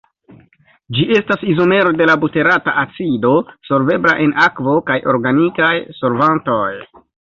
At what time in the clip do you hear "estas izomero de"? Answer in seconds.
1.17-2.07